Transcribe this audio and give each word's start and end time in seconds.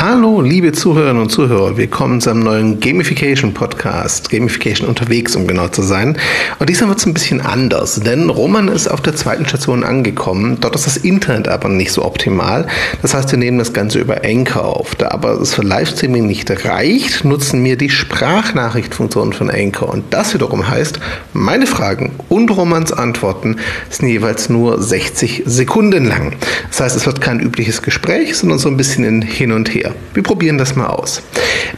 Hallo, 0.00 0.40
liebe 0.40 0.70
Zuhörerinnen 0.70 1.20
und 1.20 1.30
Zuhörer. 1.30 1.76
Willkommen 1.76 2.20
zu 2.20 2.30
einem 2.30 2.44
neuen 2.44 2.78
Gamification 2.78 3.52
Podcast. 3.52 4.30
Gamification 4.30 4.88
unterwegs, 4.88 5.34
um 5.34 5.48
genau 5.48 5.66
zu 5.66 5.82
sein. 5.82 6.16
Und 6.60 6.70
diesmal 6.70 6.90
wird 6.90 7.00
es 7.00 7.06
ein 7.06 7.14
bisschen 7.14 7.40
anders, 7.40 7.98
denn 7.98 8.30
Roman 8.30 8.68
ist 8.68 8.86
auf 8.86 9.00
der 9.00 9.16
zweiten 9.16 9.44
Station 9.44 9.82
angekommen. 9.82 10.58
Dort 10.60 10.76
ist 10.76 10.86
das 10.86 10.98
Internet 10.98 11.48
aber 11.48 11.68
nicht 11.68 11.90
so 11.90 12.04
optimal. 12.04 12.68
Das 13.02 13.12
heißt, 13.12 13.32
wir 13.32 13.40
nehmen 13.40 13.58
das 13.58 13.72
Ganze 13.72 13.98
über 13.98 14.24
Anchor 14.24 14.66
auf. 14.66 14.94
Da 14.94 15.08
aber 15.08 15.32
es 15.32 15.54
für 15.54 15.62
Livestreaming 15.62 16.28
nicht 16.28 16.48
reicht, 16.64 17.24
nutzen 17.24 17.64
wir 17.64 17.76
die 17.76 17.90
Sprachnachrichtfunktion 17.90 19.32
von 19.32 19.50
Anchor. 19.50 19.88
Und 19.88 20.04
das 20.14 20.32
wiederum 20.32 20.68
heißt, 20.68 21.00
meine 21.32 21.66
Fragen 21.66 22.12
und 22.28 22.52
Romans 22.52 22.92
Antworten 22.92 23.56
sind 23.90 24.10
jeweils 24.10 24.48
nur 24.48 24.80
60 24.80 25.42
Sekunden 25.44 26.04
lang. 26.04 26.36
Das 26.68 26.78
heißt, 26.78 26.94
es 26.94 27.04
wird 27.04 27.20
kein 27.20 27.40
übliches 27.40 27.82
Gespräch, 27.82 28.36
sondern 28.36 28.60
so 28.60 28.68
ein 28.68 28.76
bisschen 28.76 29.02
in 29.02 29.22
Hin 29.22 29.50
und 29.50 29.74
Her. 29.74 29.87
Wir 30.14 30.22
probieren 30.22 30.58
das 30.58 30.76
mal 30.76 30.86
aus. 30.86 31.22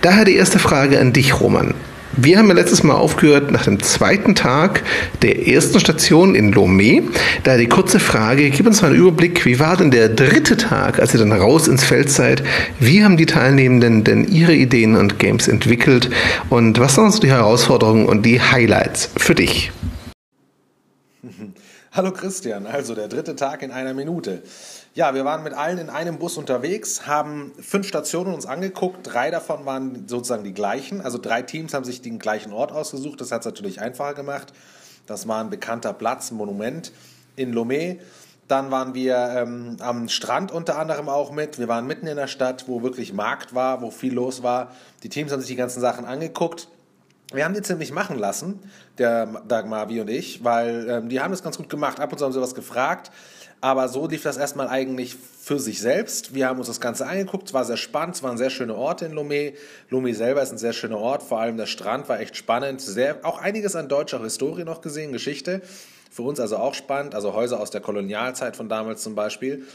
Daher 0.03 0.25
die 0.25 0.37
erste 0.37 0.59
Frage 0.59 1.01
an 1.01 1.13
dich, 1.13 1.41
Roman. 1.41 1.75
Wir 2.17 2.39
haben 2.39 2.49
ja 2.49 2.55
letztes 2.55 2.83
Mal 2.83 2.95
aufgehört 2.95 3.53
nach 3.53 3.65
dem 3.65 3.81
zweiten 3.81 4.35
Tag 4.35 4.83
der 5.23 5.47
ersten 5.47 5.79
Station 5.79 6.35
in 6.35 6.53
Lomé. 6.53 7.05
Daher 7.45 7.59
die 7.59 7.69
kurze 7.69 8.01
Frage, 8.01 8.51
gib 8.51 8.67
uns 8.67 8.83
mal 8.83 8.89
einen 8.89 8.99
Überblick, 8.99 9.47
wie 9.47 9.61
war 9.61 9.77
denn 9.77 9.93
der 9.93 10.09
dritte 10.09 10.57
Tag, 10.57 10.99
als 10.99 11.15
ihr 11.15 11.21
dann 11.21 11.33
raus 11.33 11.69
ins 11.69 11.85
Feld 11.85 12.11
seid? 12.11 12.43
Wie 12.81 13.05
haben 13.05 13.17
die 13.17 13.27
Teilnehmenden 13.27 14.03
denn 14.03 14.27
ihre 14.27 14.55
Ideen 14.55 14.97
und 14.97 15.21
Games 15.21 15.47
entwickelt? 15.47 16.11
Und 16.49 16.81
was 16.81 16.97
sind 16.97 17.13
so 17.13 17.21
die 17.21 17.31
Herausforderungen 17.31 18.07
und 18.07 18.27
die 18.27 18.41
Highlights 18.41 19.11
für 19.17 19.37
dich? 19.37 19.71
Hallo 21.93 22.13
Christian, 22.13 22.69
also 22.69 22.95
der 22.95 23.09
dritte 23.09 23.35
Tag 23.35 23.63
in 23.63 23.73
einer 23.73 23.95
Minute. 23.95 24.45
Ja, 24.95 25.13
wir 25.13 25.25
waren 25.25 25.43
mit 25.43 25.55
allen 25.55 25.79
in 25.79 25.91
einem 25.91 26.21
Bus 26.21 26.37
unterwegs, 26.37 27.09
haben 27.09 27.51
fünf 27.59 27.89
Stationen 27.89 28.33
uns 28.33 28.47
angeguckt. 28.47 28.99
Drei 29.03 29.33
davon 29.33 29.67
waren 29.67 30.07
sozusagen 30.07 30.45
die 30.45 30.55
gleichen. 30.55 31.01
Also 31.01 31.19
drei 31.19 31.43
Teams 31.43 31.75
haben 31.75 31.85
sich 31.85 32.01
den 32.01 32.21
gleichen 32.21 32.53
Ort 32.53 32.71
ausgesucht. 32.71 33.21
Das 33.21 33.33
hat 33.33 33.41
es 33.41 33.47
natürlich 33.47 33.81
einfacher 33.81 34.15
gemacht. 34.15 34.53
Das 35.07 35.27
war 35.27 35.41
ein 35.41 35.51
bekannter 35.51 35.93
Platz, 35.93 36.31
ein 36.31 36.37
Monument 36.37 36.93
in 37.35 37.53
Lomé. 37.53 37.99
Dann 38.47 38.71
waren 38.71 38.95
wir 38.95 39.17
ähm, 39.17 39.77
am 39.81 40.09
Strand 40.09 40.53
unter 40.53 40.79
anderem 40.79 41.09
auch 41.09 41.33
mit. 41.33 41.59
Wir 41.59 41.67
waren 41.67 41.89
mitten 41.89 42.07
in 42.07 42.15
der 42.15 42.29
Stadt, 42.29 42.69
wo 42.69 42.85
wirklich 42.85 43.13
Markt 43.13 43.53
war, 43.53 43.83
wo 43.83 43.91
viel 43.91 44.15
los 44.15 44.45
war. 44.45 44.71
Die 45.03 45.09
Teams 45.09 45.33
haben 45.33 45.41
sich 45.41 45.49
die 45.49 45.57
ganzen 45.57 45.81
Sachen 45.81 46.05
angeguckt. 46.05 46.69
Wir 47.33 47.45
haben 47.45 47.55
die 47.55 47.63
ziemlich 47.63 47.93
machen 47.93 48.19
lassen, 48.19 48.59
der 48.99 49.27
Dagmar, 49.47 49.89
wie 49.89 50.01
und 50.01 50.11
ich, 50.11 50.43
weil 50.43 50.89
ähm, 50.89 51.09
die 51.09 51.21
haben 51.21 51.31
das 51.31 51.45
ganz 51.45 51.57
gut 51.57 51.69
gemacht. 51.69 52.01
Ab 52.01 52.11
und 52.11 52.19
zu 52.19 52.25
haben 52.25 52.33
sie 52.33 52.41
was 52.41 52.57
gefragt. 52.57 53.13
Aber 53.61 53.89
so 53.89 54.09
lief 54.09 54.23
das 54.23 54.37
erstmal 54.37 54.69
eigentlich 54.69 55.15
für 55.15 55.61
sich 55.61 55.81
selbst. 55.81 56.35
Wir 56.35 56.49
haben 56.49 56.59
uns 56.59 56.67
das 56.67 56.81
Ganze 56.81 57.07
angeguckt, 57.07 57.49
es 57.49 57.55
war 57.55 57.65
sehr 57.65 57.77
spannend, 57.77 58.17
es 58.17 58.23
waren 58.23 58.39
sehr 58.39 58.51
schöne 58.51 58.75
Orte 58.75 59.05
in 59.05 59.13
Lomé. 59.13 59.53
Lomé 59.91 60.15
selber 60.15 60.43
ist 60.43 60.51
ein 60.51 60.59
sehr 60.59 60.73
schöner 60.73 60.99
Ort, 60.99 61.23
vor 61.23 61.41
allem 61.41 61.57
der 61.57 61.67
Strand 61.67 62.09
war 62.09 62.19
echt 62.19 62.37
spannend. 62.37 62.81
Sehr, 62.81 63.19
auch 63.23 63.39
einiges 63.39 63.77
an 63.77 63.89
deutscher 63.89 64.21
Historie 64.23 64.65
noch 64.65 64.81
gesehen, 64.81 65.13
Geschichte. 65.13 65.61
Für 66.11 66.23
uns 66.23 66.41
also 66.41 66.57
auch 66.57 66.75
spannend, 66.75 67.15
also 67.15 67.35
Häuser 67.35 67.61
aus 67.61 67.71
der 67.71 67.81
Kolonialzeit 67.81 68.57
von 68.57 68.69
damals 68.69 69.03
zum 69.03 69.15
Beispiel. 69.15 69.67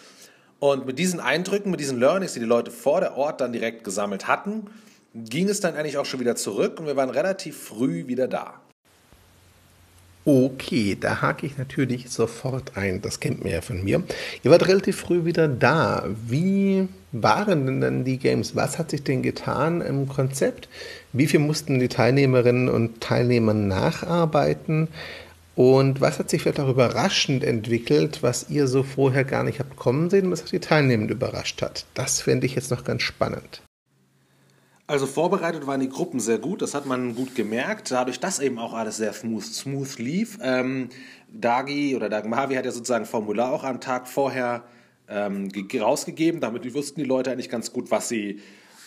Und 0.60 0.88
mit 0.88 1.00
diesen 1.00 1.20
Eindrücken, 1.20 1.70
mit 1.72 1.80
diesen 1.80 2.00
Learnings, 2.00 2.34
die 2.34 2.40
die 2.40 2.46
Leute 2.46 2.72
vor 2.72 3.00
der 3.00 3.16
Ort 3.16 3.40
dann 3.40 3.54
direkt 3.54 3.84
gesammelt 3.84 4.28
hatten, 4.28 4.66
ging 5.16 5.50
es 5.50 5.62
dann 5.62 5.76
eigentlich 5.76 5.98
auch 5.98 6.06
schon 6.06 6.20
wieder 6.20 6.36
zurück 6.36 6.80
und 6.80 6.86
wir 6.86 6.96
waren 6.96 7.10
relativ 7.10 7.58
früh 7.58 8.08
wieder 8.08 8.28
da. 8.28 8.62
Okay, 10.28 10.98
da 11.00 11.22
hake 11.22 11.46
ich 11.46 11.58
natürlich 11.60 12.10
sofort 12.10 12.76
ein. 12.76 13.02
Das 13.04 13.20
kennt 13.20 13.44
man 13.44 13.54
ja 13.54 13.62
von 13.62 13.84
mir. 13.84 14.02
Ihr 14.42 14.50
wart 14.50 14.68
relativ 14.68 14.98
früh 14.98 15.24
wieder 15.24 15.48
da. 15.48 16.04
Wie 16.28 16.88
waren 17.12 17.68
denn 17.68 17.80
dann 17.80 18.04
die 18.06 18.18
Games? 18.18 18.56
Was 18.56 18.80
hat 18.80 18.90
sich 18.90 19.04
denn 19.04 19.22
getan 19.22 19.82
im 19.82 20.08
Konzept? 20.10 20.68
Wie 21.14 21.28
viel 21.28 21.40
mussten 21.40 21.80
die 21.80 21.90
Teilnehmerinnen 21.90 22.70
und 22.70 23.02
Teilnehmer 23.02 23.54
nacharbeiten? 23.54 24.88
Und 25.54 26.02
was 26.02 26.18
hat 26.18 26.32
sich 26.32 26.42
vielleicht 26.42 26.60
auch 26.60 26.70
überraschend 26.70 27.44
entwickelt, 27.44 28.24
was 28.24 28.50
ihr 28.50 28.68
so 28.68 28.82
vorher 28.82 29.24
gar 29.24 29.44
nicht 29.44 29.60
habt 29.60 29.78
kommen 29.78 30.10
sehen 30.10 30.32
was 30.32 30.44
die 30.46 30.60
Teilnehmenden 30.60 31.16
überrascht 31.16 31.62
hat? 31.62 31.86
Das 31.94 32.22
fände 32.22 32.48
ich 32.48 32.56
jetzt 32.56 32.72
noch 32.72 32.84
ganz 32.84 33.04
spannend. 33.04 33.62
Also 34.88 35.08
vorbereitet 35.08 35.66
waren 35.66 35.80
die 35.80 35.90
Gruppen 35.90 36.20
sehr 36.20 36.38
gut, 36.38 36.62
das 36.62 36.76
hat 36.76 36.86
man 36.86 37.16
gut 37.16 37.34
gemerkt, 37.34 37.90
dadurch, 37.90 38.20
dass 38.20 38.40
eben 38.40 38.60
auch 38.60 38.74
alles 38.74 38.98
sehr 38.98 39.14
smooth, 39.14 39.44
smooth 39.44 39.98
lief. 39.98 40.38
Ähm, 40.44 40.90
Dagi 41.28 41.96
oder 41.96 42.08
Dagmavi 42.08 42.54
hat 42.54 42.66
ja 42.66 42.72
sozusagen 42.72 43.06
Formular 43.06 43.52
auch 43.52 43.64
am 43.64 43.82
Tag 43.82 44.08
vorher 44.08 44.64
ähm, 45.08 45.52
rausgegeben, 45.74 46.40
damit 46.40 46.72
wussten 46.76 47.00
die 47.00 47.08
Leute 47.08 47.32
eigentlich 47.32 47.50
ganz 47.50 47.74
gut, 47.74 47.90
was 47.90 48.10
sie, 48.10 48.42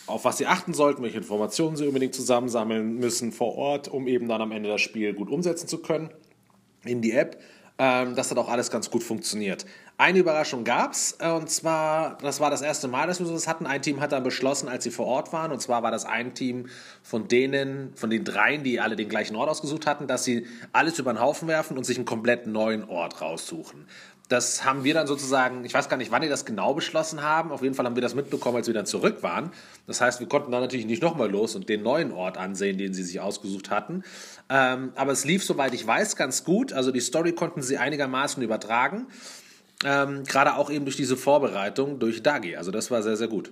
auf 0.07 0.23
was 0.23 0.37
sie 0.37 0.47
achten 0.47 0.73
sollten, 0.73 1.03
welche 1.03 1.17
Informationen 1.17 1.75
sie 1.75 1.85
unbedingt 1.85 2.15
zusammensammeln 2.15 2.95
müssen 2.95 3.33
vor 3.33 3.55
Ort, 3.55 3.89
um 3.89 4.07
eben 4.07 4.29
dann 4.29 4.41
am 4.41 4.53
Ende 4.53 4.69
das 4.69 4.79
Spiel 4.79 5.13
gut 5.13 5.29
umsetzen 5.29 5.67
zu 5.67 5.79
können 5.79 6.11
in 6.85 7.01
die 7.01 7.11
App. 7.11 7.41
Ähm, 7.77 8.15
das 8.15 8.31
hat 8.31 8.37
auch 8.37 8.49
alles 8.49 8.71
ganz 8.71 8.89
gut 8.89 9.03
funktioniert. 9.03 9.65
Eine 9.99 10.19
Überraschung 10.19 10.63
gab 10.63 10.93
es, 10.93 11.17
äh, 11.19 11.29
und 11.29 11.49
zwar, 11.49 12.17
das 12.19 12.39
war 12.39 12.49
das 12.49 12.61
erste 12.61 12.87
Mal, 12.87 13.07
dass 13.07 13.19
wir 13.19 13.25
sowas 13.25 13.49
hatten. 13.49 13.65
Ein 13.65 13.81
Team 13.81 13.99
hat 13.99 14.13
dann 14.13 14.23
beschlossen, 14.23 14.69
als 14.69 14.85
sie 14.85 14.91
vor 14.91 15.05
Ort 15.05 15.33
waren, 15.33 15.51
und 15.51 15.61
zwar 15.61 15.83
war 15.83 15.91
das 15.91 16.05
ein 16.05 16.33
Team 16.33 16.67
von 17.03 17.27
denen, 17.27 17.93
von 17.95 18.09
den 18.09 18.23
dreien, 18.23 18.63
die 18.63 18.79
alle 18.79 18.95
den 18.95 19.09
gleichen 19.09 19.35
Ort 19.35 19.49
ausgesucht 19.49 19.85
hatten, 19.85 20.07
dass 20.07 20.23
sie 20.23 20.47
alles 20.71 20.97
über 20.99 21.11
den 21.11 21.19
Haufen 21.19 21.49
werfen 21.49 21.77
und 21.77 21.83
sich 21.83 21.97
einen 21.97 22.05
komplett 22.05 22.47
neuen 22.47 22.87
Ort 22.87 23.19
raussuchen. 23.19 23.87
Das 24.29 24.63
haben 24.63 24.85
wir 24.85 24.93
dann 24.93 25.05
sozusagen, 25.05 25.65
ich 25.65 25.73
weiß 25.73 25.89
gar 25.89 25.97
nicht, 25.97 26.11
wann 26.11 26.21
die 26.21 26.29
das 26.29 26.45
genau 26.45 26.73
beschlossen 26.73 27.21
haben. 27.21 27.51
Auf 27.51 27.61
jeden 27.61 27.75
Fall 27.75 27.85
haben 27.85 27.95
wir 27.95 28.01
das 28.01 28.15
mitbekommen, 28.15 28.55
als 28.55 28.67
wir 28.67 28.73
dann 28.73 28.85
zurück 28.85 29.21
waren. 29.21 29.51
Das 29.85 29.99
heißt, 29.99 30.21
wir 30.21 30.29
konnten 30.29 30.49
dann 30.49 30.61
natürlich 30.61 30.85
nicht 30.85 31.01
nochmal 31.01 31.29
los 31.29 31.57
und 31.57 31.67
den 31.67 31.83
neuen 31.83 32.13
Ort 32.13 32.37
ansehen, 32.37 32.77
den 32.77 32.93
sie 32.93 33.03
sich 33.03 33.19
ausgesucht 33.19 33.69
hatten. 33.69 34.03
Ähm, 34.49 34.93
aber 34.95 35.11
es 35.11 35.25
lief, 35.25 35.43
soweit 35.43 35.73
ich 35.73 35.85
weiß, 35.85 36.15
ganz 36.15 36.45
gut. 36.45 36.71
Also 36.71 36.91
die 36.91 37.01
Story 37.01 37.33
konnten 37.33 37.61
sie 37.61 37.77
einigermaßen 37.77 38.41
übertragen. 38.41 39.07
Ähm, 39.85 40.23
Gerade 40.25 40.55
auch 40.55 40.69
eben 40.69 40.85
durch 40.85 40.97
diese 40.97 41.15
Vorbereitung 41.15 41.99
durch 41.99 42.21
Dagi. 42.21 42.55
Also 42.55 42.71
das 42.71 42.91
war 42.91 43.01
sehr, 43.01 43.15
sehr 43.15 43.27
gut. 43.27 43.51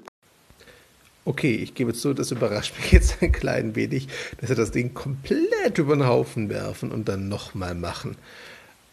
Okay, 1.23 1.55
ich 1.55 1.73
gebe 1.73 1.93
zu, 1.93 2.13
das 2.13 2.31
überrascht 2.31 2.73
mich 2.77 2.91
jetzt 2.91 3.21
ein 3.21 3.31
klein 3.31 3.75
wenig, 3.75 4.07
dass 4.39 4.49
sie 4.49 4.55
das 4.55 4.71
Ding 4.71 4.93
komplett 4.93 5.77
über 5.77 5.95
den 5.95 6.07
Haufen 6.07 6.49
werfen 6.49 6.91
und 6.91 7.09
dann 7.09 7.27
nochmal 7.27 7.75
machen. 7.75 8.16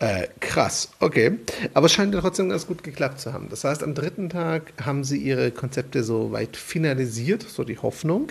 Äh, 0.05 0.29
krass, 0.39 0.91
okay. 1.01 1.39
Aber 1.73 1.87
es 1.87 1.95
scheint 1.95 2.13
ja 2.13 2.21
trotzdem 2.21 2.51
ganz 2.51 2.67
gut 2.67 2.83
geklappt 2.83 3.21
zu 3.21 3.33
haben. 3.33 3.49
Das 3.49 3.65
heißt, 3.65 3.83
am 3.83 3.95
dritten 3.95 4.29
Tag 4.29 4.75
haben 4.85 5.03
sie 5.03 5.17
ihre 5.17 5.51
Konzepte 5.51 6.05
so 6.05 6.31
weit 6.31 6.59
finalisiert, 6.59 7.41
so 7.41 7.65
die 7.65 7.79
Hoffnung. 7.79 8.29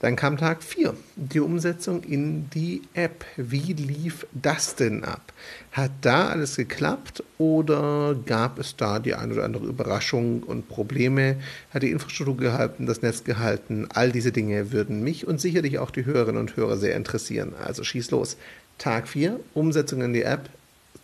Dann 0.00 0.16
kam 0.16 0.36
Tag 0.36 0.62
4, 0.62 0.92
die 1.16 1.40
Umsetzung 1.40 2.02
in 2.02 2.50
die 2.50 2.82
App. 2.92 3.24
Wie 3.38 3.72
lief 3.72 4.26
das 4.34 4.74
denn 4.74 5.02
ab? 5.02 5.32
Hat 5.72 5.92
da 6.02 6.28
alles 6.28 6.56
geklappt 6.56 7.24
oder 7.38 8.14
gab 8.26 8.58
es 8.58 8.76
da 8.76 8.98
die 8.98 9.14
eine 9.14 9.32
oder 9.32 9.44
andere 9.44 9.64
Überraschung 9.64 10.42
und 10.42 10.68
Probleme? 10.68 11.36
Hat 11.72 11.84
die 11.84 11.90
Infrastruktur 11.90 12.36
gehalten, 12.36 12.84
das 12.84 13.00
Netz 13.00 13.24
gehalten? 13.24 13.88
All 13.94 14.12
diese 14.12 14.30
Dinge 14.30 14.72
würden 14.72 15.02
mich 15.02 15.26
und 15.26 15.40
sicherlich 15.40 15.78
auch 15.78 15.90
die 15.90 16.04
Hörerinnen 16.04 16.38
und 16.38 16.54
Hörer 16.58 16.76
sehr 16.76 16.94
interessieren. 16.94 17.54
Also 17.58 17.82
schieß 17.82 18.10
los. 18.10 18.36
Tag 18.76 19.08
4, 19.08 19.40
Umsetzung 19.54 20.02
in 20.02 20.12
die 20.12 20.24
App 20.24 20.50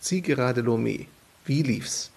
Zielgerade 0.01 0.61
Lomé. 0.61 1.05
Wie 1.45 1.61
lief's? 1.61 2.09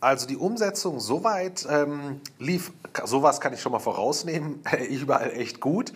Also 0.00 0.26
die 0.26 0.36
Umsetzung 0.36 0.98
soweit 0.98 1.66
ähm, 1.70 2.20
lief, 2.38 2.72
sowas 3.04 3.40
kann 3.40 3.52
ich 3.52 3.60
schon 3.60 3.70
mal 3.70 3.78
vorausnehmen, 3.78 4.62
überall 4.90 5.30
echt 5.30 5.60
gut. 5.60 5.92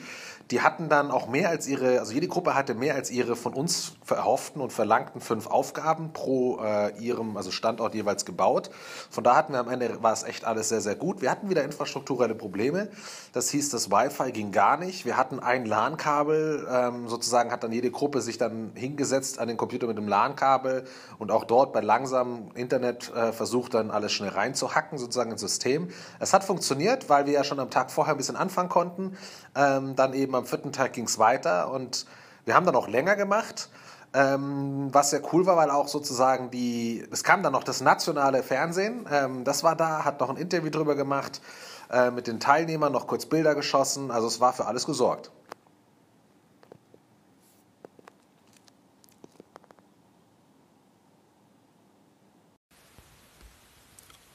Die 0.51 0.61
hatten 0.61 0.89
dann 0.89 1.11
auch 1.11 1.27
mehr 1.27 1.49
als 1.49 1.67
ihre, 1.67 1.99
also 1.99 2.13
jede 2.13 2.29
Gruppe 2.29 2.55
hatte 2.55 2.75
mehr 2.75 2.95
als 2.95 3.11
ihre 3.11 3.35
von 3.35 3.53
uns 3.53 3.95
verhofften 4.05 4.63
und 4.63 4.73
verlangten 4.73 5.21
fünf 5.21 5.49
Aufgaben 5.49 6.13
pro 6.13 6.61
äh, 6.63 6.97
ihrem, 7.01 7.37
also 7.37 7.51
Standort 7.51 7.97
jeweils 7.97 8.25
gebaut. 8.25 8.71
Von 9.11 9.25
da 9.25 9.35
hatten 9.35 9.55
wir 9.55 9.59
am 9.59 9.69
Ende, 9.69 10.01
war 10.05 10.13
es 10.13 10.23
echt 10.23 10.45
alles 10.45 10.69
sehr, 10.69 10.81
sehr 10.81 10.95
gut. 10.95 11.21
Wir 11.21 11.33
hatten 11.33 11.51
wieder 11.51 11.65
infrastrukturelle 11.65 12.37
Probleme. 12.37 12.89
Das 13.33 13.51
hieß, 13.51 13.71
das 13.71 13.91
Wi-Fi 13.91 14.31
ging 14.31 14.53
gar 14.53 14.77
nicht. 14.77 15.05
Wir 15.05 15.17
hatten 15.17 15.41
ein 15.41 15.67
LAN-Kabel, 15.67 16.69
ähm, 16.71 17.09
sozusagen 17.09 17.51
hat 17.51 17.65
dann 17.65 17.73
jede 17.73 17.91
Gruppe 17.91 18.21
sich 18.21 18.39
dann 18.39 18.71
hingesetzt 18.75 19.41
an 19.41 19.49
den 19.49 19.57
Computer 19.57 19.89
mit 19.89 19.99
dem 19.99 20.07
LAN-Kabel 20.07 20.85
und 21.19 21.33
auch 21.33 21.43
dort 21.43 21.73
bei 21.73 21.81
langsamem 21.81 22.53
Internet 22.55 23.13
äh, 23.13 23.33
versucht 23.33 23.75
dann 23.75 23.91
alles 23.91 24.13
schnell 24.13 24.31
reinzuhacken, 24.31 24.97
sozusagen 24.99 25.33
ins 25.33 25.41
System. 25.41 25.89
Es 26.21 26.33
hat 26.33 26.45
funktioniert, 26.45 27.09
weil 27.09 27.27
wir 27.27 27.33
ja 27.33 27.43
schon 27.43 27.59
am 27.59 27.71
Tag 27.71 27.91
vorher 27.91 28.15
ein 28.15 28.17
bisschen 28.17 28.37
anfangen 28.37 28.69
konnten. 28.69 29.17
Ähm, 29.57 29.97
dann 29.97 30.13
eben 30.13 30.36
am 30.37 30.47
vierten 30.47 30.73
Tag 30.73 30.93
ging 30.93 31.05
es 31.05 31.19
weiter 31.19 31.71
und 31.71 32.07
wir 32.45 32.55
haben 32.55 32.67
dann 32.67 32.77
auch 32.77 32.89
länger 32.89 33.17
gemacht. 33.17 33.69
Ähm, 34.15 34.89
was 34.93 35.11
sehr 35.11 35.21
cool 35.33 35.45
war, 35.47 35.57
weil 35.57 35.69
auch 35.69 35.89
sozusagen 35.89 36.51
die, 36.51 37.05
es 37.11 37.23
kam 37.25 37.43
dann 37.43 37.53
noch 37.53 37.65
das 37.65 37.81
nationale 37.81 38.43
Fernsehen, 38.43 39.07
ähm, 39.13 39.45
das 39.45 39.63
war 39.63 39.77
da, 39.77 40.05
hat 40.05 40.21
noch 40.21 40.31
ein 40.31 40.37
Interview 40.37 40.71
drüber 40.71 40.95
gemacht, 40.95 41.43
äh, 41.91 42.11
mit 42.11 42.27
den 42.27 42.41
Teilnehmern 42.41 42.93
noch 42.93 43.09
kurz 43.09 43.27
Bilder 43.27 43.55
geschossen, 43.55 44.11
also 44.11 44.27
es 44.27 44.41
war 44.41 44.53
für 44.55 44.67
alles 44.67 44.87
gesorgt. 44.87 45.31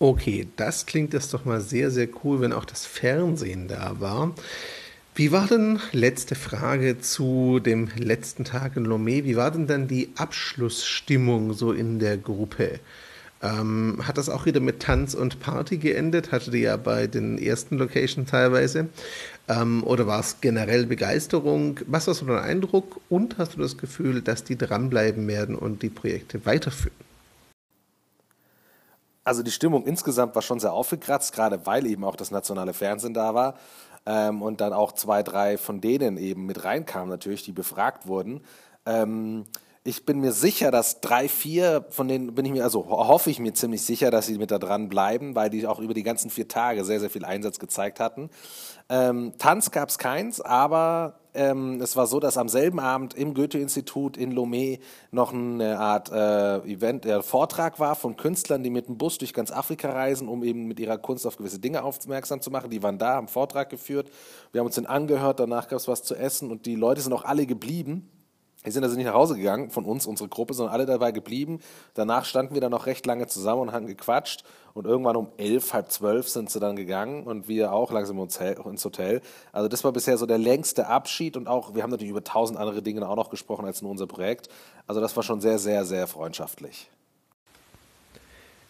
Okay, 0.01 0.47
das 0.55 0.87
klingt 0.87 1.13
jetzt 1.13 1.31
doch 1.31 1.45
mal 1.45 1.61
sehr, 1.61 1.91
sehr 1.91 2.07
cool, 2.23 2.41
wenn 2.41 2.53
auch 2.53 2.65
das 2.65 2.87
Fernsehen 2.87 3.67
da 3.67 3.99
war. 3.99 4.31
Wie 5.13 5.33
war 5.33 5.45
denn, 5.45 5.81
letzte 5.91 6.35
Frage 6.35 7.01
zu 7.01 7.59
dem 7.59 7.89
letzten 7.97 8.45
Tag 8.45 8.77
in 8.77 8.87
Lomé, 8.87 9.25
wie 9.25 9.35
war 9.35 9.51
denn 9.51 9.67
dann 9.67 9.89
die 9.89 10.09
Abschlussstimmung 10.15 11.51
so 11.51 11.73
in 11.73 11.99
der 11.99 12.17
Gruppe? 12.17 12.79
Ähm, 13.43 13.99
hat 14.07 14.17
das 14.17 14.29
auch 14.29 14.45
wieder 14.45 14.61
mit 14.61 14.81
Tanz 14.81 15.13
und 15.13 15.41
Party 15.41 15.77
geendet? 15.77 16.31
Hatte 16.31 16.49
die 16.49 16.59
ja 16.59 16.77
bei 16.77 17.07
den 17.07 17.37
ersten 17.37 17.77
Locations 17.77 18.29
teilweise. 18.29 18.87
Ähm, 19.49 19.83
oder 19.83 20.07
war 20.07 20.21
es 20.21 20.39
generell 20.39 20.85
Begeisterung? 20.85 21.81
Was 21.87 22.07
war 22.07 22.13
so 22.13 22.25
dein 22.25 22.37
Eindruck? 22.37 23.01
Und 23.09 23.37
hast 23.37 23.55
du 23.55 23.59
das 23.59 23.77
Gefühl, 23.77 24.21
dass 24.21 24.45
die 24.45 24.57
dranbleiben 24.57 25.27
werden 25.27 25.55
und 25.55 25.81
die 25.81 25.89
Projekte 25.89 26.45
weiterführen? 26.45 26.95
Also 29.25 29.43
die 29.43 29.51
Stimmung 29.51 29.85
insgesamt 29.85 30.35
war 30.35 30.41
schon 30.41 30.59
sehr 30.59 30.73
aufgekratzt, 30.73 31.33
gerade 31.33 31.65
weil 31.65 31.85
eben 31.85 32.03
auch 32.05 32.15
das 32.15 32.31
nationale 32.31 32.73
Fernsehen 32.73 33.13
da 33.13 33.33
war 33.35 33.55
ähm, 34.05 34.41
und 34.41 34.61
dann 34.61 34.73
auch 34.73 34.91
zwei, 34.93 35.23
drei 35.23 35.57
von 35.57 35.81
denen 35.81 36.17
eben 36.17 36.45
mit 36.45 36.63
reinkamen 36.63 37.09
natürlich, 37.09 37.43
die 37.43 37.51
befragt 37.51 38.07
wurden. 38.07 38.41
Ähm, 38.85 39.45
ich 39.83 40.05
bin 40.05 40.19
mir 40.19 40.31
sicher, 40.31 40.69
dass 40.69 41.01
drei, 41.01 41.27
vier 41.27 41.85
von 41.89 42.07
denen 42.07 42.35
bin 42.35 42.45
ich 42.45 42.51
mir, 42.51 42.63
also 42.63 42.87
hoffe 42.87 43.31
ich 43.31 43.39
mir 43.39 43.53
ziemlich 43.53 43.81
sicher, 43.81 44.11
dass 44.11 44.27
sie 44.27 44.37
mit 44.37 44.51
da 44.51 44.59
dran 44.59 44.89
bleiben, 44.89 45.33
weil 45.33 45.49
die 45.49 45.65
auch 45.65 45.79
über 45.79 45.95
die 45.95 46.03
ganzen 46.03 46.29
vier 46.29 46.47
Tage 46.47 46.85
sehr, 46.85 46.99
sehr 46.99 47.09
viel 47.09 47.25
Einsatz 47.25 47.57
gezeigt 47.57 47.99
hatten. 47.99 48.29
Ähm, 48.89 49.33
Tanz 49.39 49.71
gab 49.71 49.89
es 49.89 49.97
keins, 49.97 50.39
aber 50.39 51.21
ähm, 51.33 51.81
es 51.81 51.95
war 51.95 52.05
so, 52.05 52.19
dass 52.19 52.37
am 52.37 52.47
selben 52.47 52.79
Abend 52.79 53.15
im 53.15 53.33
Goethe-Institut 53.33 54.17
in 54.17 54.35
Lomé 54.35 54.81
noch 55.09 55.33
eine 55.33 55.79
Art 55.79 56.11
äh, 56.11 56.57
Event, 56.71 57.07
äh, 57.07 57.23
Vortrag 57.23 57.79
war 57.79 57.95
von 57.95 58.17
Künstlern, 58.17 58.61
die 58.61 58.69
mit 58.69 58.87
dem 58.87 58.99
Bus 58.99 59.17
durch 59.17 59.33
ganz 59.33 59.49
Afrika 59.49 59.89
reisen, 59.89 60.27
um 60.27 60.43
eben 60.43 60.67
mit 60.67 60.79
ihrer 60.79 60.99
Kunst 60.99 61.25
auf 61.25 61.37
gewisse 61.37 61.57
Dinge 61.57 61.83
aufmerksam 61.83 62.41
zu 62.41 62.51
machen. 62.51 62.69
Die 62.69 62.83
waren 62.83 62.99
da, 62.99 63.15
haben 63.15 63.27
Vortrag 63.27 63.71
geführt. 63.71 64.11
Wir 64.51 64.59
haben 64.59 64.67
uns 64.67 64.75
den 64.75 64.85
angehört, 64.85 65.39
danach 65.39 65.67
gab 65.69 65.79
es 65.79 65.87
was 65.87 66.03
zu 66.03 66.13
essen 66.13 66.51
und 66.51 66.67
die 66.67 66.75
Leute 66.75 67.01
sind 67.01 67.13
auch 67.13 67.25
alle 67.25 67.47
geblieben 67.47 68.11
wir 68.63 68.71
sind 68.71 68.83
also 68.83 68.95
nicht 68.95 69.07
nach 69.07 69.13
Hause 69.13 69.35
gegangen 69.35 69.71
von 69.71 69.85
uns, 69.85 70.05
unsere 70.05 70.29
Gruppe, 70.29 70.53
sondern 70.53 70.73
alle 70.73 70.85
dabei 70.85 71.11
geblieben. 71.11 71.59
Danach 71.95 72.25
standen 72.25 72.53
wir 72.53 72.61
dann 72.61 72.71
noch 72.71 72.85
recht 72.85 73.05
lange 73.05 73.27
zusammen 73.27 73.61
und 73.61 73.71
haben 73.71 73.87
gequatscht. 73.87 74.43
Und 74.73 74.85
irgendwann 74.85 75.15
um 75.17 75.27
elf, 75.37 75.73
halb 75.73 75.91
zwölf 75.91 76.29
sind 76.29 76.49
sie 76.49 76.59
dann 76.59 76.75
gegangen 76.75 77.23
und 77.23 77.47
wir 77.47 77.73
auch 77.73 77.91
langsam 77.91 78.19
ins 78.19 78.85
Hotel. 78.85 79.21
Also 79.51 79.67
das 79.67 79.83
war 79.83 79.91
bisher 79.91 80.17
so 80.17 80.25
der 80.25 80.37
längste 80.37 80.87
Abschied 80.87 81.35
und 81.35 81.47
auch, 81.47 81.75
wir 81.75 81.83
haben 81.83 81.89
natürlich 81.89 82.11
über 82.11 82.23
tausend 82.23 82.57
andere 82.57 82.81
Dinge 82.81 83.07
auch 83.09 83.15
noch 83.15 83.29
gesprochen 83.29 83.65
als 83.65 83.81
nur 83.81 83.91
unser 83.91 84.07
Projekt. 84.07 84.47
Also 84.87 85.01
das 85.01 85.15
war 85.15 85.23
schon 85.23 85.41
sehr, 85.41 85.59
sehr, 85.59 85.83
sehr 85.83 86.07
freundschaftlich. 86.07 86.89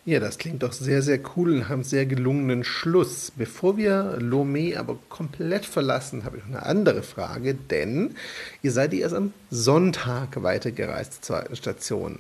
Ja, 0.04 0.20
das 0.20 0.40
klingt 0.40 0.64
doch 0.64 0.74
sehr, 0.74 1.04
sehr 1.04 1.20
cool 1.36 1.54
und 1.54 1.70
haben 1.70 1.84
sehr 1.84 2.08
gelungenen 2.08 2.64
Schluss. 2.64 3.32
Bevor 3.36 3.78
wir 3.78 4.18
Lomé 4.18 4.76
aber 4.76 4.98
komplett 5.10 5.64
verlassen, 5.64 6.24
habe 6.24 6.38
ich 6.38 6.44
noch 6.44 6.56
eine 6.56 6.66
andere 6.66 7.04
Frage, 7.04 7.54
denn 7.54 8.16
ihr 8.64 8.72
seid 8.72 8.96
erst 8.96 9.14
am 9.14 9.32
Sonntag 9.52 10.42
weitergereist 10.42 11.24
zur 11.24 11.36
zweiten 11.36 11.56
Station. 11.56 12.18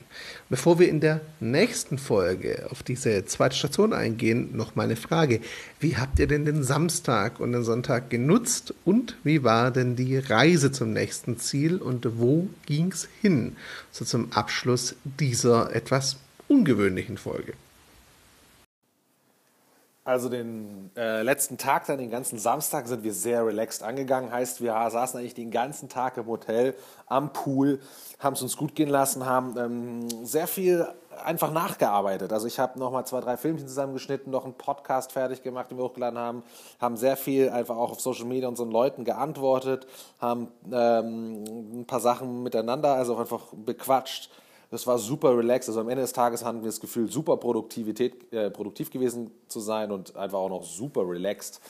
Bevor 0.47 0.77
wir 0.77 0.89
in 0.89 0.99
der 0.99 1.21
nächsten 1.39 1.97
Folge 1.97 2.67
auf 2.69 2.83
diese 2.83 3.25
zweite 3.25 3.55
Station 3.55 3.93
eingehen, 3.93 4.55
noch 4.55 4.75
meine 4.75 4.95
Frage. 4.95 5.41
Wie 5.79 5.97
habt 5.97 6.19
ihr 6.19 6.27
denn 6.27 6.45
den 6.45 6.61
Samstag 6.61 7.39
und 7.39 7.51
den 7.51 7.63
Sonntag 7.63 8.11
genutzt 8.11 8.75
und 8.85 9.17
wie 9.23 9.43
war 9.43 9.71
denn 9.71 9.95
die 9.95 10.19
Reise 10.19 10.71
zum 10.71 10.93
nächsten 10.93 11.39
Ziel 11.39 11.77
und 11.77 12.19
wo 12.19 12.47
ging 12.67 12.91
es 12.91 13.09
hin? 13.23 13.55
So 13.91 14.05
zum 14.05 14.31
Abschluss 14.33 14.93
dieser 15.03 15.75
etwas 15.75 16.17
ungewöhnlichen 16.47 17.17
Folge. 17.17 17.53
Also 20.03 20.29
den 20.29 20.89
äh, 20.97 21.21
letzten 21.21 21.59
Tag, 21.59 21.85
dann 21.85 21.99
den 21.99 22.09
ganzen 22.09 22.39
Samstag 22.39 22.87
sind 22.87 23.03
wir 23.03 23.13
sehr 23.13 23.45
relaxed 23.45 23.83
angegangen. 23.83 24.31
Heißt, 24.31 24.59
wir 24.59 24.71
saßen 24.71 25.19
eigentlich 25.19 25.35
den 25.35 25.51
ganzen 25.51 25.89
Tag 25.89 26.17
im 26.17 26.25
Hotel 26.25 26.73
am 27.05 27.33
Pool, 27.33 27.79
haben 28.17 28.33
es 28.33 28.41
uns 28.41 28.57
gut 28.57 28.73
gehen 28.73 28.89
lassen, 28.89 29.27
haben 29.27 29.55
ähm, 29.59 30.25
sehr 30.25 30.47
viel 30.47 30.87
einfach 31.23 31.51
nachgearbeitet. 31.51 32.33
Also 32.33 32.47
ich 32.47 32.57
habe 32.57 32.79
nochmal 32.79 33.05
zwei, 33.05 33.21
drei 33.21 33.37
Filmchen 33.37 33.67
zusammengeschnitten, 33.67 34.31
noch 34.31 34.45
einen 34.45 34.55
Podcast 34.55 35.11
fertig 35.11 35.43
gemacht, 35.43 35.69
den 35.69 35.77
wir 35.77 35.83
hochgeladen 35.83 36.17
haben, 36.17 36.41
haben 36.79 36.97
sehr 36.97 37.15
viel 37.15 37.49
einfach 37.49 37.77
auch 37.77 37.91
auf 37.91 38.01
Social 38.01 38.25
Media 38.25 38.47
unseren 38.47 38.71
Leuten 38.71 39.03
geantwortet, 39.03 39.85
haben 40.19 40.47
ähm, 40.71 41.81
ein 41.81 41.85
paar 41.85 41.99
Sachen 41.99 42.41
miteinander, 42.41 42.95
also 42.95 43.17
einfach 43.17 43.41
bequatscht 43.53 44.31
das 44.71 44.87
war 44.87 44.97
super 44.97 45.37
relaxed. 45.37 45.69
Also 45.69 45.81
am 45.81 45.89
Ende 45.89 46.01
des 46.01 46.13
Tages 46.13 46.43
hatten 46.43 46.61
wir 46.61 46.67
das 46.67 46.79
Gefühl, 46.79 47.11
super 47.11 47.37
Produktivität, 47.37 48.31
äh, 48.33 48.49
produktiv 48.49 48.89
gewesen 48.89 49.29
zu 49.47 49.59
sein 49.59 49.91
und 49.91 50.15
einfach 50.15 50.39
auch 50.39 50.49
noch 50.49 50.63
super 50.63 51.07
relaxed. 51.07 51.61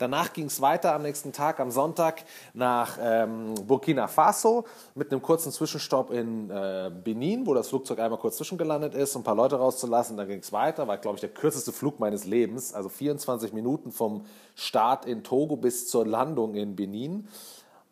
Danach 0.00 0.32
ging 0.32 0.46
es 0.46 0.62
weiter 0.62 0.94
am 0.94 1.02
nächsten 1.02 1.30
Tag, 1.30 1.60
am 1.60 1.70
Sonntag, 1.70 2.24
nach 2.54 2.96
ähm, 3.02 3.54
Burkina 3.66 4.08
Faso 4.08 4.64
mit 4.94 5.12
einem 5.12 5.20
kurzen 5.20 5.52
Zwischenstopp 5.52 6.10
in 6.10 6.48
äh, 6.48 6.90
Benin, 7.04 7.46
wo 7.46 7.52
das 7.52 7.68
Flugzeug 7.68 7.98
einmal 7.98 8.18
kurz 8.18 8.38
zwischengelandet 8.38 8.94
ist, 8.94 9.14
um 9.14 9.20
ein 9.20 9.24
paar 9.24 9.34
Leute 9.34 9.56
rauszulassen. 9.56 10.16
Dann 10.16 10.26
ging 10.26 10.38
es 10.38 10.52
weiter, 10.52 10.88
war, 10.88 10.96
glaube 10.96 11.16
ich, 11.16 11.20
der 11.20 11.28
kürzeste 11.28 11.70
Flug 11.70 12.00
meines 12.00 12.24
Lebens, 12.24 12.72
also 12.72 12.88
24 12.88 13.52
Minuten 13.52 13.92
vom 13.92 14.24
Start 14.54 15.04
in 15.04 15.22
Togo 15.22 15.56
bis 15.56 15.88
zur 15.88 16.06
Landung 16.06 16.54
in 16.54 16.76
Benin. 16.76 17.28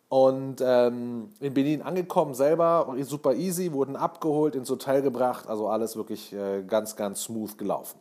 Und 0.09 0.59
ähm, 0.59 1.29
in 1.39 1.53
Benin 1.53 1.83
angekommen 1.83 2.33
selber, 2.33 2.95
super 3.01 3.35
easy, 3.35 3.71
wurden 3.73 3.95
abgeholt, 3.95 4.55
ins 4.55 4.69
Hotel 4.69 5.03
gebracht, 5.03 5.47
also 5.47 5.67
alles 5.67 5.95
wirklich 5.95 6.33
äh, 6.33 6.63
ganz, 6.63 6.95
ganz 6.95 7.23
smooth 7.23 7.57
gelaufen. 7.59 7.99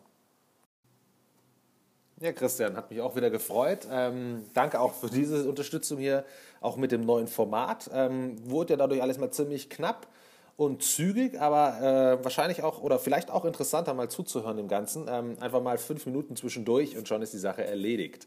Ja, 2.21 2.33
Christian, 2.33 2.77
hat 2.77 2.91
mich 2.91 3.01
auch 3.01 3.15
wieder 3.15 3.31
gefreut. 3.31 3.87
Ähm, 3.93 4.47
danke 4.55 4.81
auch 4.81 4.95
für 4.95 5.09
diese 5.09 5.49
Unterstützung 5.49 5.99
hier, 5.99 6.25
auch 6.61 6.77
mit 6.77 6.91
dem 6.93 7.03
neuen 7.03 7.29
Format. 7.29 7.91
Ähm, 7.93 8.37
wurde 8.51 8.73
ja 8.73 8.77
dadurch 8.77 9.03
alles 9.03 9.19
mal 9.19 9.31
ziemlich 9.31 9.71
knapp 9.71 10.09
und 10.57 10.83
zügig, 10.83 11.41
aber 11.41 11.81
äh, 11.81 12.25
wahrscheinlich 12.25 12.65
auch 12.65 12.83
oder 12.83 12.99
vielleicht 12.99 13.31
auch 13.31 13.45
interessanter 13.45 13.95
mal 13.95 14.09
zuzuhören 14.09 14.57
dem 14.57 14.67
Ganzen. 14.67 15.07
Ähm, 15.09 15.37
einfach 15.39 15.63
mal 15.63 15.79
fünf 15.79 16.07
Minuten 16.07 16.35
zwischendurch 16.35 16.97
und 16.97 17.07
schon 17.07 17.23
ist 17.23 17.35
die 17.35 17.39
Sache 17.39 17.65
erledigt. 17.65 18.27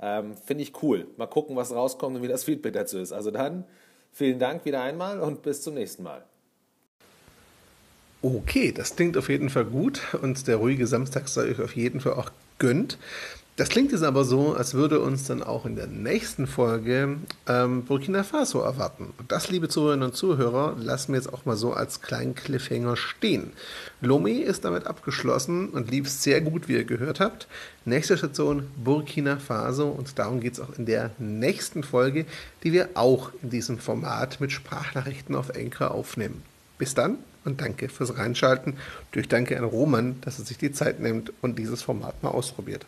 Ähm, 0.00 0.36
Finde 0.36 0.62
ich 0.62 0.82
cool. 0.82 1.06
Mal 1.16 1.26
gucken, 1.26 1.56
was 1.56 1.72
rauskommt 1.72 2.16
und 2.16 2.22
wie 2.22 2.28
das 2.28 2.44
Feedback 2.44 2.72
dazu 2.74 2.98
ist. 2.98 3.12
Also 3.12 3.30
dann 3.30 3.64
vielen 4.12 4.38
Dank 4.38 4.64
wieder 4.64 4.82
einmal 4.82 5.20
und 5.20 5.42
bis 5.42 5.62
zum 5.62 5.74
nächsten 5.74 6.02
Mal. 6.02 6.24
Okay, 8.20 8.72
das 8.72 8.96
klingt 8.96 9.16
auf 9.16 9.28
jeden 9.28 9.48
Fall 9.48 9.64
gut 9.64 10.02
und 10.22 10.48
der 10.48 10.56
ruhige 10.56 10.86
Samstag 10.86 11.28
sei 11.28 11.50
euch 11.50 11.60
auf 11.60 11.76
jeden 11.76 12.00
Fall 12.00 12.14
auch 12.14 12.30
gönnt. 12.58 12.98
Das 13.58 13.70
klingt 13.70 13.90
jetzt 13.90 14.04
aber 14.04 14.24
so, 14.24 14.54
als 14.54 14.74
würde 14.74 15.00
uns 15.00 15.24
dann 15.24 15.42
auch 15.42 15.66
in 15.66 15.74
der 15.74 15.88
nächsten 15.88 16.46
Folge 16.46 17.16
ähm, 17.48 17.82
Burkina 17.82 18.22
Faso 18.22 18.60
erwarten. 18.60 19.12
Und 19.18 19.32
das, 19.32 19.50
liebe 19.50 19.68
Zuhörerinnen 19.68 20.10
und 20.10 20.14
Zuhörer, 20.14 20.76
lassen 20.78 21.12
wir 21.12 21.18
jetzt 21.18 21.32
auch 21.32 21.44
mal 21.44 21.56
so 21.56 21.72
als 21.72 22.00
kleinen 22.00 22.36
Cliffhanger 22.36 22.96
stehen. 22.96 23.50
Lomé 24.00 24.42
ist 24.42 24.64
damit 24.64 24.86
abgeschlossen 24.86 25.70
und 25.70 25.90
lief 25.90 26.08
sehr 26.08 26.40
gut, 26.40 26.68
wie 26.68 26.74
ihr 26.74 26.84
gehört 26.84 27.18
habt. 27.18 27.48
Nächste 27.84 28.16
Station 28.16 28.68
Burkina 28.76 29.38
Faso 29.38 29.88
und 29.88 30.20
darum 30.20 30.38
geht 30.38 30.52
es 30.52 30.60
auch 30.60 30.78
in 30.78 30.86
der 30.86 31.10
nächsten 31.18 31.82
Folge, 31.82 32.26
die 32.62 32.72
wir 32.72 32.90
auch 32.94 33.32
in 33.42 33.50
diesem 33.50 33.80
Format 33.80 34.40
mit 34.40 34.52
Sprachnachrichten 34.52 35.34
auf 35.34 35.48
Enker 35.48 35.90
aufnehmen. 35.90 36.44
Bis 36.78 36.94
dann 36.94 37.18
und 37.44 37.60
danke 37.60 37.88
fürs 37.88 38.16
Reinschalten. 38.16 38.76
Durch 39.10 39.26
Danke 39.26 39.58
an 39.58 39.64
Roman, 39.64 40.20
dass 40.20 40.38
er 40.38 40.44
sich 40.44 40.58
die 40.58 40.70
Zeit 40.70 41.00
nimmt 41.00 41.32
und 41.42 41.58
dieses 41.58 41.82
Format 41.82 42.22
mal 42.22 42.30
ausprobiert. 42.30 42.86